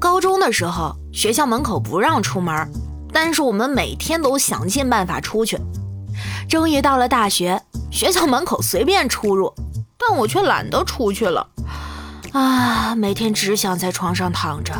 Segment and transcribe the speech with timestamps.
[0.00, 2.66] 高中的时候，学校门口不让出门，
[3.12, 5.58] 但是我们每天都想尽办法出去。
[6.48, 7.60] 终于到了大学，
[7.90, 9.54] 学校门口随便出入，
[9.98, 11.46] 但我却懒得出去了。
[12.32, 14.72] 啊，每天只想在床上躺着，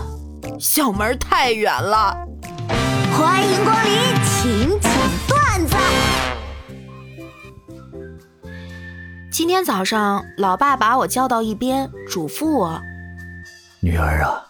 [0.59, 2.16] 校门太远了。
[3.12, 3.93] 欢迎光临，
[4.25, 4.91] 请讲
[5.29, 5.77] 段子。
[9.30, 12.80] 今天早上，老爸把我叫到一边，嘱咐我
[13.80, 14.50] ：“女儿啊，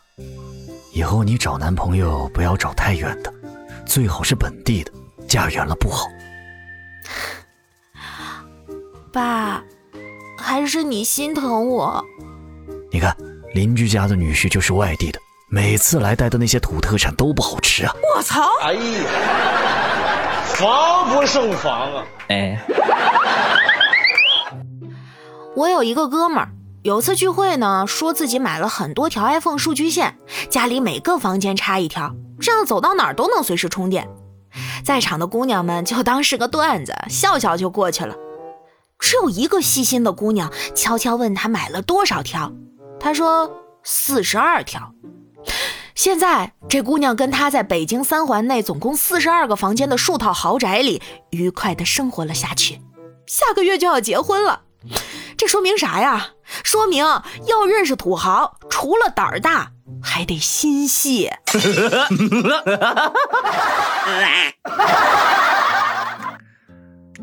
[0.92, 3.32] 以后你找男朋友不要找太远的，
[3.86, 4.92] 最好是本地的，
[5.28, 6.06] 嫁远了不好。”
[9.12, 9.62] 爸，
[10.38, 12.04] 还是你心疼我。
[12.92, 13.16] 你看，
[13.54, 17.92] 邻居家的女婿就是外地的，每次来带的那些土特产都不好吃啊！
[18.16, 18.42] 我操！
[18.62, 18.80] 哎呀，
[20.44, 22.04] 防不胜防啊！
[22.28, 22.58] 哎，
[25.56, 26.52] 我有一个哥们儿，
[26.82, 30.16] 有次聚会呢，说自己买了很多条 iPhone 数据线，
[30.48, 34.08] 家里每个房间插一条，这样走到哪儿都能随时充电。
[34.82, 38.16] 在场的姑娘们就当是个段子，笑笑就过去了。
[38.98, 42.50] 只有一个细心的姑娘悄悄问他买了多少条。
[42.98, 43.50] 他说
[43.82, 44.94] 四十二条。
[45.94, 52.80] 现在这姑娘跟他在北京三环内总共四十二个房间的数套豪宅里愉快的生活了下去，
[53.26, 54.62] 下个月就要结婚了。
[55.40, 56.32] 这说明啥呀？
[56.62, 59.70] 说明要认识土豪，除了胆儿大，
[60.02, 61.30] 还得心细。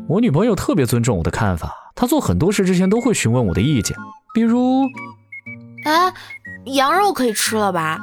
[0.08, 3.96] 我女朋友特别尊重我的看法，她做很多事之前都会询问我的意见，
[4.34, 4.82] 比如。
[5.84, 6.12] 哎，
[6.74, 8.00] 羊肉可以吃了吧？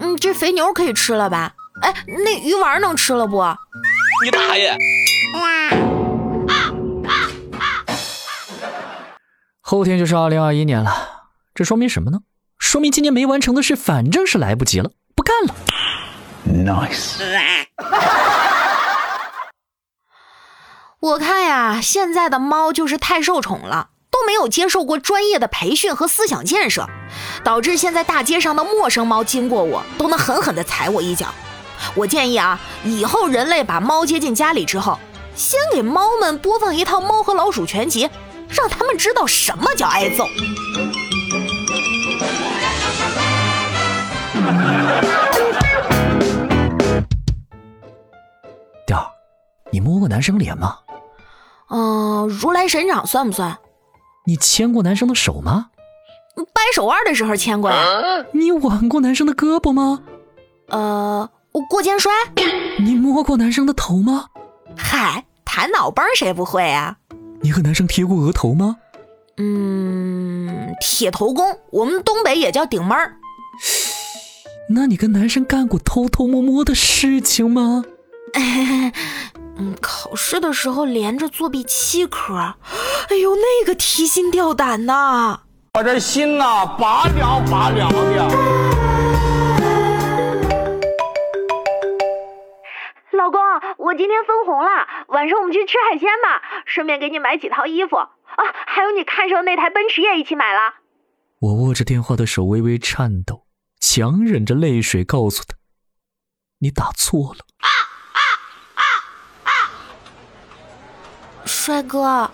[0.00, 1.52] 嗯，这肥牛可以吃了吧？
[1.82, 3.44] 哎，那鱼丸能吃了不？
[4.24, 4.76] 你大爷！
[9.68, 10.92] 后天就是二零二一年了，
[11.52, 12.20] 这说明什么呢？
[12.56, 15.54] 说明今年没完成的事，反正是来不及了，不干了。
[16.48, 17.16] Nice。
[21.00, 23.88] 我看呀，现在的猫就是太受宠了。
[24.08, 26.86] 都没有接受过专业的培训和思想建设，
[27.42, 31.26] 导致现在大街上的陌生猫经过我都能狠狠地踩我一脚。
[31.96, 34.96] 我建议啊，以后人类把猫接进家里之后，
[35.34, 38.06] 先给猫们播放一套《猫和老鼠全集》，
[38.48, 40.26] 让他们知道什么叫挨揍。
[48.86, 49.10] 调儿，
[49.70, 50.78] 你摸过男生脸吗？
[51.68, 53.58] 嗯，如来神掌算不算？
[54.26, 55.70] 你牵过男生的手吗？
[56.36, 57.76] 掰手腕的时候牵过呀。
[58.32, 60.02] 你挽过男生的胳膊吗？
[60.68, 62.12] 呃，我过肩摔。
[62.78, 64.26] 你摸过男生的头吗？
[64.76, 66.96] 嗨，弹脑崩谁不会啊？
[67.46, 68.78] 你和男生贴过额头吗？
[69.36, 73.14] 嗯，铁头功，我们东北也叫顶门儿。
[74.70, 77.84] 那你跟男生干过偷偷摸摸的事情吗？
[78.34, 82.34] 嗯，考试的时候连着作弊七科，
[83.10, 85.38] 哎呦，那个提心吊胆呐！
[85.74, 88.95] 我这心呐，拔凉拔凉的。
[93.96, 98.08] 今天分红了，晚上我们去吃海鲜吧，顺便给你买几套衣服啊，
[98.66, 100.74] 还有你看上的那台奔驰也一起买了。
[101.40, 103.46] 我握着电话的手微微颤抖，
[103.80, 105.54] 强忍着泪水告诉他
[106.60, 107.40] ：“你打错了。”
[111.44, 112.30] 帅哥，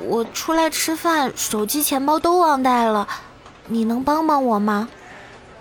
[0.00, 3.06] 我出来吃饭，手机、钱包都忘带了，
[3.68, 4.88] 你能帮帮我吗？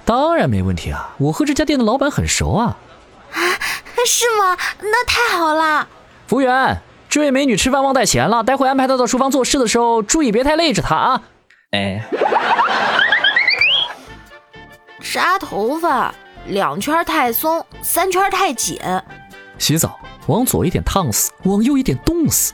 [0.05, 2.77] 当然没问题啊，我和这家店的老板很熟啊。
[4.03, 4.58] 啊，是吗？
[4.81, 5.88] 那太好了。
[6.28, 11.22] 服务员，这位美女吃饭忘带钱了，待会安排她到厨房做事的时候，注意别太累着她啊。
[11.72, 12.03] 哎。
[15.13, 16.13] 扎头发，
[16.47, 18.78] 两圈太松，三圈太紧。
[19.58, 19.97] 洗澡，
[20.28, 22.52] 往左一点烫死，往右一点冻死。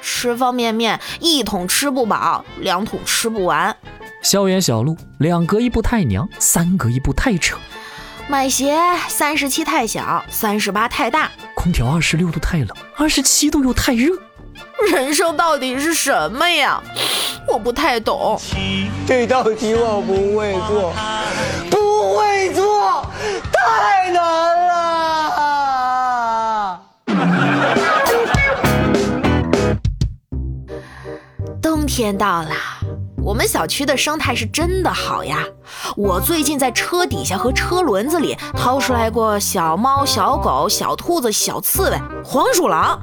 [0.00, 3.74] 吃方便面，一桶吃不饱，两桶吃不完。
[4.22, 7.56] 校园小路，两隔一步太娘，三隔一步太扯。
[8.26, 8.74] 买鞋，
[9.08, 11.30] 三十七太小，三十八太大。
[11.54, 14.08] 空调二十六度太冷，二十七度又太热。
[14.90, 16.82] 人生到底是什么呀？
[17.46, 18.40] 我不太懂。
[19.06, 20.94] 这道题我不会做，
[21.70, 23.06] 不会做，
[23.52, 24.22] 太难
[24.68, 24.74] 了。
[31.60, 32.50] 冬天到了，
[33.24, 35.38] 我们小区的生态是真的好呀，
[35.96, 43.00] 我最近在车底下和车轮子里掏出来过小猫小狗、小兔子、小刺猬、黄鼠狼。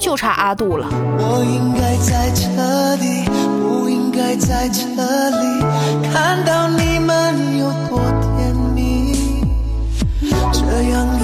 [0.00, 0.88] 就差阿杜了。
[0.90, 3.28] 我应该在车底，
[3.60, 4.80] 不应该在车
[5.28, 5.62] 里。
[6.10, 9.44] 看到你们有多甜蜜。
[10.52, 11.19] 这样。